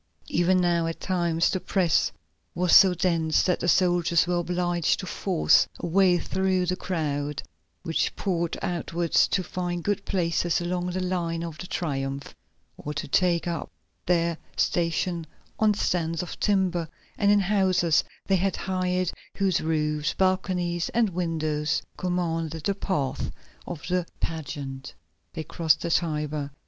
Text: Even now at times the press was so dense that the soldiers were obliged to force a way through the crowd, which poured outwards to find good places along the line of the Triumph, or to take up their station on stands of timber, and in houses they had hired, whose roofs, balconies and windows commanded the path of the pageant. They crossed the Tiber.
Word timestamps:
Even 0.29 0.57
now 0.59 0.87
at 0.87 0.99
times 0.99 1.51
the 1.51 1.59
press 1.59 2.11
was 2.55 2.75
so 2.75 2.95
dense 2.95 3.43
that 3.43 3.59
the 3.59 3.67
soldiers 3.67 4.25
were 4.25 4.37
obliged 4.39 4.99
to 4.99 5.05
force 5.05 5.67
a 5.77 5.85
way 5.85 6.17
through 6.17 6.65
the 6.65 6.75
crowd, 6.75 7.43
which 7.83 8.15
poured 8.15 8.57
outwards 8.63 9.27
to 9.27 9.43
find 9.43 9.83
good 9.83 10.03
places 10.03 10.59
along 10.59 10.87
the 10.87 11.03
line 11.03 11.43
of 11.43 11.59
the 11.59 11.67
Triumph, 11.67 12.33
or 12.77 12.95
to 12.95 13.07
take 13.07 13.47
up 13.47 13.69
their 14.07 14.39
station 14.57 15.27
on 15.59 15.75
stands 15.75 16.23
of 16.23 16.39
timber, 16.39 16.89
and 17.15 17.29
in 17.29 17.39
houses 17.41 18.03
they 18.25 18.37
had 18.37 18.55
hired, 18.55 19.11
whose 19.37 19.61
roofs, 19.61 20.15
balconies 20.15 20.89
and 20.95 21.09
windows 21.11 21.79
commanded 21.95 22.63
the 22.63 22.73
path 22.73 23.29
of 23.67 23.83
the 23.87 24.07
pageant. 24.19 24.95
They 25.33 25.43
crossed 25.43 25.81
the 25.81 25.91
Tiber. 25.91 26.49